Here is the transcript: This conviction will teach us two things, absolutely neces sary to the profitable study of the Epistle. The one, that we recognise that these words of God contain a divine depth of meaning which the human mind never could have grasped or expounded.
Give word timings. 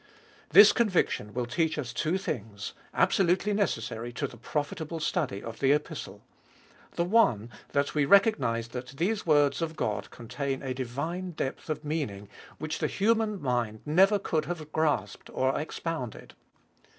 This 0.49 0.73
conviction 0.73 1.31
will 1.31 1.45
teach 1.45 1.77
us 1.77 1.93
two 1.93 2.17
things, 2.17 2.73
absolutely 2.91 3.53
neces 3.53 3.83
sary 3.83 4.11
to 4.13 4.25
the 4.25 4.35
profitable 4.35 4.99
study 4.99 5.43
of 5.43 5.59
the 5.59 5.73
Epistle. 5.73 6.23
The 6.95 7.05
one, 7.05 7.51
that 7.73 7.93
we 7.93 8.05
recognise 8.05 8.69
that 8.69 8.87
these 8.97 9.27
words 9.27 9.61
of 9.61 9.75
God 9.75 10.09
contain 10.09 10.63
a 10.63 10.73
divine 10.73 11.33
depth 11.33 11.69
of 11.69 11.85
meaning 11.85 12.29
which 12.57 12.79
the 12.79 12.87
human 12.87 13.39
mind 13.39 13.81
never 13.85 14.17
could 14.17 14.45
have 14.45 14.71
grasped 14.71 15.29
or 15.31 15.55
expounded. 15.59 16.33